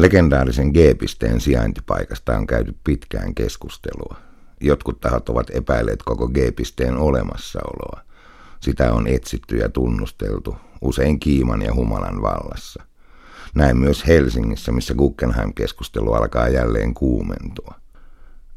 Legendaarisen 0.00 0.68
G-pisteen 0.68 1.40
sijaintipaikasta 1.40 2.36
on 2.36 2.46
käyty 2.46 2.74
pitkään 2.84 3.34
keskustelua. 3.34 4.16
Jotkut 4.60 5.00
tahot 5.00 5.28
ovat 5.28 5.50
epäilleet 5.50 6.02
koko 6.02 6.28
G-pisteen 6.28 6.96
olemassaoloa. 6.96 8.00
Sitä 8.60 8.92
on 8.92 9.06
etsitty 9.06 9.56
ja 9.56 9.68
tunnusteltu, 9.68 10.56
usein 10.80 11.20
Kiiman 11.20 11.62
ja 11.62 11.74
Humalan 11.74 12.22
vallassa. 12.22 12.82
Näin 13.54 13.76
myös 13.76 14.06
Helsingissä, 14.06 14.72
missä 14.72 14.94
Guggenheim-keskustelu 14.94 16.12
alkaa 16.12 16.48
jälleen 16.48 16.94
kuumentua. 16.94 17.74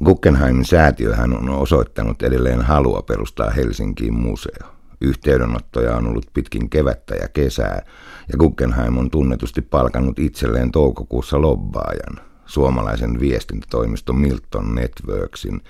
Guggenheimin 0.05 0.65
säätiöhän 0.65 1.37
on 1.37 1.49
osoittanut 1.49 2.23
edelleen 2.23 2.61
halua 2.61 3.01
perustaa 3.01 3.49
Helsinkiin 3.49 4.13
museo. 4.13 4.67
Yhteydenottoja 5.03 5.95
on 5.95 6.07
ollut 6.07 6.25
pitkin 6.33 6.69
kevättä 6.69 7.15
ja 7.15 7.27
kesää, 7.27 7.85
ja 8.31 8.37
Guggenheim 8.37 8.97
on 8.97 9.11
tunnetusti 9.11 9.61
palkannut 9.61 10.19
itselleen 10.19 10.71
toukokuussa 10.71 11.41
lobbaajan, 11.41 12.25
suomalaisen 12.45 13.19
viestintätoimisto 13.19 14.13
Milton 14.13 14.75
Networksin, 14.75 15.61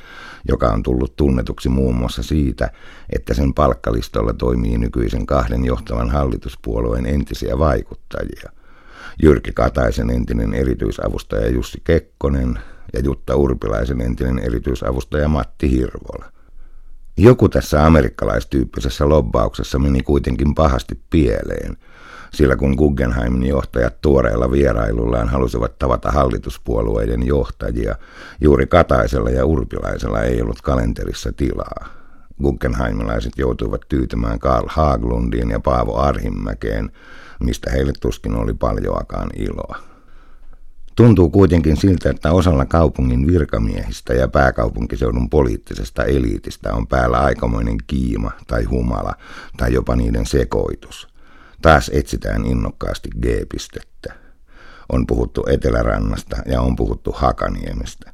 joka 0.47 0.69
on 0.69 0.83
tullut 0.83 1.15
tunnetuksi 1.15 1.69
muun 1.69 1.95
muassa 1.95 2.23
siitä, 2.23 2.69
että 3.09 3.33
sen 3.33 3.53
palkkalistolla 3.53 4.33
toimii 4.33 4.77
nykyisen 4.77 5.25
kahden 5.25 5.65
johtavan 5.65 6.09
hallituspuolueen 6.09 7.05
entisiä 7.05 7.59
vaikuttajia. 7.59 8.52
Jyrki 9.23 9.52
Kataisen 9.52 10.09
entinen 10.09 10.53
erityisavustaja 10.53 11.49
Jussi 11.49 11.81
Kekkonen 11.83 12.59
ja 12.93 12.99
Jutta 12.99 13.35
Urpilaisen 13.35 14.02
entinen 14.02 14.39
erityisavustaja 14.39 15.27
Matti 15.27 15.71
Hirvola. 15.71 16.32
Joku 17.17 17.49
tässä 17.49 17.85
amerikkalaistyyppisessä 17.85 19.09
lobbauksessa 19.09 19.80
meni 19.80 20.02
kuitenkin 20.02 20.55
pahasti 20.55 20.99
pieleen, 21.09 21.77
sillä 22.34 22.55
kun 22.55 22.76
Guggenheimin 22.76 23.48
johtajat 23.48 24.02
tuoreella 24.02 24.52
vierailullaan 24.52 25.30
halusivat 25.30 25.80
tavata 25.80 26.12
hallituspuolueiden 26.12 27.27
johtajia, 27.27 27.95
juuri 28.41 28.67
Kataisella 28.67 29.30
ja 29.30 29.45
Urpilaisella 29.45 30.22
ei 30.22 30.42
ollut 30.42 30.61
kalenterissa 30.61 31.31
tilaa. 31.31 31.88
Guggenheimilaiset 32.42 33.33
joutuivat 33.38 33.81
tyytymään 33.89 34.39
Karl 34.39 34.67
Haglundiin 34.70 35.50
ja 35.50 35.59
Paavo 35.59 35.98
Arhimäkeen, 35.98 36.92
mistä 37.39 37.72
heille 37.72 37.94
tuskin 38.02 38.36
oli 38.36 38.53
paljoakaan 38.53 39.30
iloa. 39.36 39.92
Tuntuu 40.95 41.30
kuitenkin 41.30 41.77
siltä, 41.77 42.09
että 42.09 42.31
osalla 42.31 42.66
kaupungin 42.66 43.27
virkamiehistä 43.27 44.13
ja 44.13 44.27
pääkaupunkiseudun 44.27 45.30
poliittisesta 45.30 46.03
eliitistä 46.03 46.73
on 46.73 46.88
päällä 46.88 47.19
aikamoinen 47.19 47.77
kiima 47.88 48.31
tai 48.47 48.63
humala 48.63 49.14
tai 49.58 49.73
jopa 49.73 49.95
niiden 49.95 50.25
sekoitus. 50.25 51.08
Taas 51.61 51.91
etsitään 51.94 52.45
innokkaasti 52.45 53.09
G-pistettä. 53.21 54.14
On 54.89 55.08
puhuttu 55.08 55.45
Etelärannasta 55.49 56.38
ja 56.45 56.61
on 56.61 56.75
puhuttu 56.75 57.11
Hakaniemestä. 57.11 58.14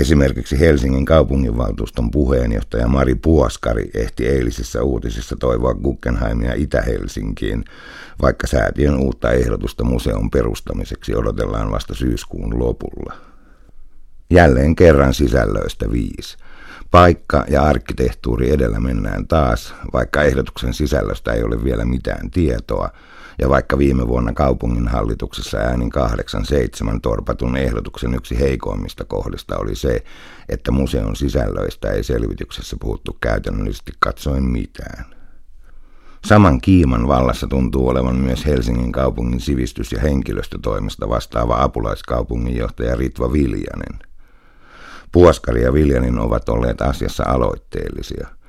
Esimerkiksi 0.00 0.60
Helsingin 0.60 1.04
kaupunginvaltuuston 1.04 2.10
puheenjohtaja 2.10 2.88
Mari 2.88 3.14
Puoskari 3.14 3.90
ehti 3.94 4.28
eilisessä 4.28 4.82
uutisissa 4.82 5.36
toivoa 5.36 5.74
Guggenheimia 5.74 6.54
Itä-Helsinkiin, 6.54 7.64
vaikka 8.22 8.46
säätiön 8.46 9.00
uutta 9.00 9.32
ehdotusta 9.32 9.84
museon 9.84 10.30
perustamiseksi 10.30 11.14
odotellaan 11.14 11.70
vasta 11.70 11.94
syyskuun 11.94 12.58
lopulla. 12.58 13.14
Jälleen 14.30 14.76
kerran 14.76 15.14
sisällöistä 15.14 15.90
viisi. 15.90 16.36
Paikka 16.90 17.44
ja 17.48 17.62
arkkitehtuuri 17.62 18.50
edellä 18.50 18.80
mennään 18.80 19.26
taas, 19.26 19.74
vaikka 19.92 20.22
ehdotuksen 20.22 20.74
sisällöstä 20.74 21.32
ei 21.32 21.42
ole 21.42 21.64
vielä 21.64 21.84
mitään 21.84 22.30
tietoa– 22.30 22.90
ja 23.40 23.48
vaikka 23.48 23.78
viime 23.78 24.08
vuonna 24.08 24.32
kaupungin 24.32 24.88
hallituksessa 24.88 25.58
äänin 25.58 25.90
8-7 26.96 26.98
torpatun 27.02 27.56
ehdotuksen 27.56 28.14
yksi 28.14 28.38
heikoimmista 28.38 29.04
kohdista 29.04 29.58
oli 29.58 29.74
se, 29.74 30.04
että 30.48 30.70
museon 30.70 31.16
sisällöistä 31.16 31.90
ei 31.90 32.04
selvityksessä 32.04 32.76
puhuttu 32.80 33.16
käytännöllisesti 33.20 33.92
katsoen 33.98 34.44
mitään. 34.44 35.04
Saman 36.24 36.60
kiiman 36.60 37.08
vallassa 37.08 37.46
tuntuu 37.46 37.88
olevan 37.88 38.16
myös 38.16 38.46
Helsingin 38.46 38.92
kaupungin 38.92 39.40
sivistys- 39.40 39.92
ja 39.92 40.00
henkilöstötoimesta 40.00 41.08
vastaava 41.08 41.62
apulaiskaupunginjohtaja 41.62 42.96
Ritva 42.96 43.32
Viljanen. 43.32 44.09
Puoskari 45.12 45.62
ja 45.62 45.72
Viljanin 45.72 46.18
ovat 46.18 46.48
olleet 46.48 46.82
asiassa 46.82 47.24
aloitteellisia– 47.26 48.28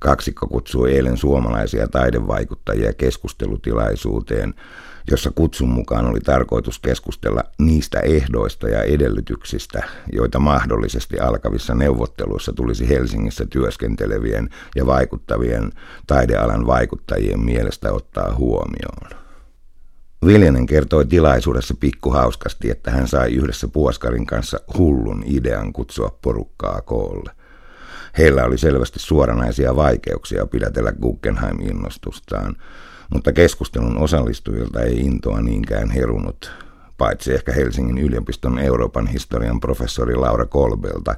Kaksikko 0.00 0.46
kutsui 0.46 0.92
eilen 0.92 1.16
suomalaisia 1.16 1.88
taidevaikuttajia 1.88 2.92
keskustelutilaisuuteen, 2.92 4.54
jossa 5.10 5.30
kutsun 5.30 5.68
mukaan 5.68 6.06
oli 6.06 6.20
tarkoitus 6.20 6.78
keskustella 6.78 7.42
niistä 7.58 8.00
ehdoista 8.00 8.68
ja 8.68 8.82
edellytyksistä, 8.82 9.82
joita 10.12 10.38
mahdollisesti 10.38 11.18
alkavissa 11.18 11.74
neuvotteluissa 11.74 12.52
tulisi 12.52 12.88
Helsingissä 12.88 13.46
työskentelevien 13.46 14.48
ja 14.76 14.86
vaikuttavien 14.86 15.72
taidealan 16.06 16.66
vaikuttajien 16.66 17.40
mielestä 17.40 17.92
ottaa 17.92 18.34
huomioon. 18.34 19.27
Viljanen 20.26 20.66
kertoi 20.66 21.06
tilaisuudessa 21.06 21.74
pikkuhauskasti, 21.80 22.70
että 22.70 22.90
hän 22.90 23.08
sai 23.08 23.34
yhdessä 23.34 23.68
Puoskarin 23.68 24.26
kanssa 24.26 24.60
hullun 24.78 25.22
idean 25.26 25.72
kutsua 25.72 26.18
porukkaa 26.22 26.80
koolle. 26.80 27.30
Heillä 28.18 28.44
oli 28.44 28.58
selvästi 28.58 28.98
suoranaisia 28.98 29.76
vaikeuksia 29.76 30.46
pidätellä 30.46 30.92
Guggenheim-innostustaan, 30.92 32.56
mutta 33.12 33.32
keskustelun 33.32 33.98
osallistujilta 33.98 34.82
ei 34.82 34.96
intoa 34.96 35.40
niinkään 35.40 35.90
herunut, 35.90 36.52
paitsi 36.98 37.34
ehkä 37.34 37.52
Helsingin 37.52 37.98
yliopiston 37.98 38.58
Euroopan 38.58 39.06
historian 39.06 39.60
professori 39.60 40.14
Laura 40.14 40.46
Kolbelta, 40.46 41.14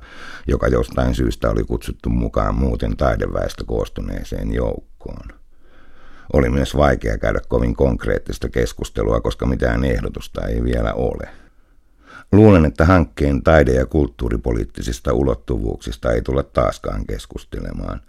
joka 0.47 0.69
jostain 0.69 1.15
syystä 1.15 1.51
oli 1.51 1.65
kutsuttu 1.65 2.11
mukaan 2.11 2.55
muuten 2.55 2.97
taideväestö 2.97 3.65
koostuneeseen 3.67 4.55
joukkoon. 4.55 5.40
Oli 6.33 6.51
myös 6.51 6.77
vaikea 6.77 7.19
käydä 7.19 7.41
kovin 7.49 7.77
konkreettista 7.77 8.49
keskustelua, 8.49 9.21
koska 9.21 9.47
mitään 9.47 9.85
ehdotusta 9.85 10.47
ei 10.47 10.65
vielä 10.65 10.95
ole. 10.95 11.29
Luulen, 12.33 12.65
että 12.65 12.85
hankkeen 12.85 13.43
taide- 13.43 13.75
ja 13.75 13.87
kulttuuripoliittisista 13.87 15.13
ulottuvuuksista 15.13 16.13
ei 16.13 16.23
tulla 16.23 16.43
taaskaan 16.43 17.07
keskustelemaan. 17.07 18.01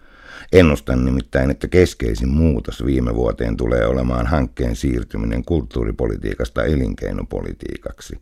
Ennustan 0.52 1.04
nimittäin, 1.04 1.50
että 1.50 1.68
keskeisin 1.68 2.28
muutos 2.28 2.84
viime 2.84 3.14
vuoteen 3.14 3.56
tulee 3.56 3.86
olemaan 3.86 4.26
hankkeen 4.26 4.76
siirtyminen 4.76 5.44
kulttuuripolitiikasta 5.44 6.64
elinkeinopolitiikaksi. 6.64 8.20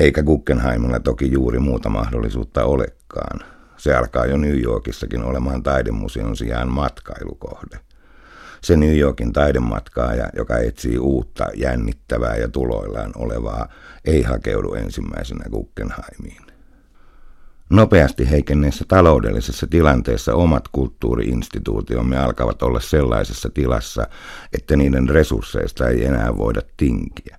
Eikä 0.00 0.22
Guggenheimilla 0.22 1.00
toki 1.00 1.32
juuri 1.32 1.58
muuta 1.58 1.88
mahdollisuutta 1.88 2.64
olekaan. 2.64 3.40
Se 3.76 3.94
alkaa 3.94 4.26
jo 4.26 4.36
New 4.36 4.62
Yorkissakin 4.62 5.22
olemaan 5.22 5.62
taidemuseon 5.62 6.36
sijaan 6.36 6.68
matkailukohde 6.68 7.78
se 8.64 8.76
New 8.76 8.98
Yorkin 8.98 9.32
taidematkaaja, 9.32 10.28
joka 10.36 10.58
etsii 10.58 10.98
uutta, 10.98 11.46
jännittävää 11.54 12.36
ja 12.36 12.48
tuloillaan 12.48 13.12
olevaa, 13.16 13.68
ei 14.04 14.22
hakeudu 14.22 14.74
ensimmäisenä 14.74 15.44
Guggenheimiin. 15.50 16.42
Nopeasti 17.70 18.30
heikenneessä 18.30 18.84
taloudellisessa 18.88 19.66
tilanteessa 19.66 20.34
omat 20.34 20.68
kulttuuriinstituutiomme 20.68 22.18
alkavat 22.18 22.62
olla 22.62 22.80
sellaisessa 22.80 23.50
tilassa, 23.54 24.06
että 24.52 24.76
niiden 24.76 25.08
resursseista 25.08 25.88
ei 25.88 26.04
enää 26.04 26.36
voida 26.36 26.60
tinkiä. 26.76 27.36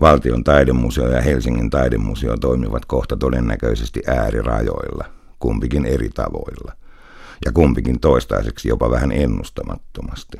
Valtion 0.00 0.44
taidemuseo 0.44 1.08
ja 1.08 1.20
Helsingin 1.20 1.70
taidemuseo 1.70 2.36
toimivat 2.36 2.84
kohta 2.84 3.16
todennäköisesti 3.16 4.02
äärirajoilla, 4.06 5.04
kumpikin 5.38 5.86
eri 5.86 6.08
tavoilla, 6.14 6.72
ja 7.44 7.52
kumpikin 7.52 8.00
toistaiseksi 8.00 8.68
jopa 8.68 8.90
vähän 8.90 9.12
ennustamattomasti. 9.12 10.38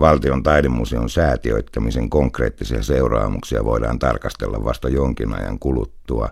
Valtion 0.00 0.42
taidemuseon 0.42 1.10
säätiöittämisen 1.10 2.10
konkreettisia 2.10 2.82
seuraamuksia 2.82 3.64
voidaan 3.64 3.98
tarkastella 3.98 4.64
vasta 4.64 4.88
jonkin 4.88 5.34
ajan 5.34 5.58
kuluttua, 5.58 6.28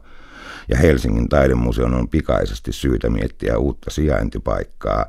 ja 0.68 0.76
Helsingin 0.76 1.28
taidemuseon 1.28 1.94
on 1.94 2.08
pikaisesti 2.08 2.72
syytä 2.72 3.10
miettiä 3.10 3.58
uutta 3.58 3.90
sijaintipaikkaa, 3.90 5.06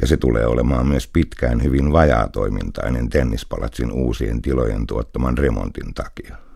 ja 0.00 0.06
se 0.06 0.16
tulee 0.16 0.46
olemaan 0.46 0.86
myös 0.86 1.08
pitkään 1.12 1.62
hyvin 1.62 1.92
vajaatoimintainen 1.92 3.08
tennispalatsin 3.08 3.92
uusien 3.92 4.42
tilojen 4.42 4.86
tuottaman 4.86 5.38
remontin 5.38 5.94
takia. 5.94 6.49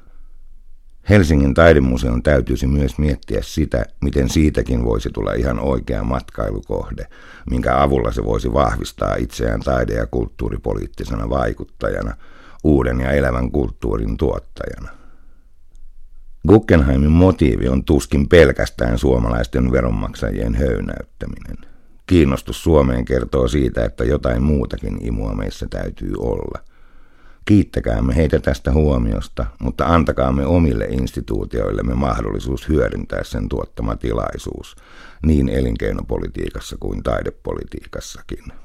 Helsingin 1.08 1.54
taidemuseon 1.54 2.22
täytyisi 2.22 2.66
myös 2.66 2.98
miettiä 2.98 3.38
sitä, 3.42 3.84
miten 4.00 4.28
siitäkin 4.28 4.84
voisi 4.84 5.10
tulla 5.10 5.32
ihan 5.32 5.60
oikea 5.60 6.04
matkailukohde, 6.04 7.06
minkä 7.50 7.82
avulla 7.82 8.12
se 8.12 8.24
voisi 8.24 8.52
vahvistaa 8.52 9.14
itseään 9.14 9.60
taide- 9.60 9.94
ja 9.94 10.06
kulttuuripoliittisena 10.06 11.30
vaikuttajana, 11.30 12.16
uuden 12.64 13.00
ja 13.00 13.12
elävän 13.12 13.50
kulttuurin 13.50 14.16
tuottajana. 14.16 14.88
Guggenheimin 16.48 17.12
motiivi 17.12 17.68
on 17.68 17.84
tuskin 17.84 18.28
pelkästään 18.28 18.98
suomalaisten 18.98 19.72
veronmaksajien 19.72 20.54
höynäyttäminen. 20.54 21.56
Kiinnostus 22.06 22.62
Suomeen 22.62 23.04
kertoo 23.04 23.48
siitä, 23.48 23.84
että 23.84 24.04
jotain 24.04 24.42
muutakin 24.42 25.06
imua 25.06 25.34
meissä 25.34 25.66
täytyy 25.70 26.12
olla– 26.18 26.58
Kiittäkäämme 27.44 28.17
heitä 28.17 28.38
tästä 28.38 28.73
huomiosta, 28.73 29.46
mutta 29.58 29.87
antakaamme 29.87 30.46
omille 30.46 30.85
instituutioillemme 30.85 31.94
mahdollisuus 31.94 32.69
hyödyntää 32.69 33.25
sen 33.25 33.49
tuottama 33.49 33.96
tilaisuus, 33.96 34.76
niin 35.26 35.49
elinkeinopolitiikassa 35.49 36.76
kuin 36.81 37.02
taidepolitiikassakin. 37.02 38.63